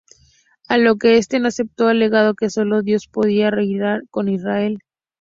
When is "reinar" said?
3.51-4.01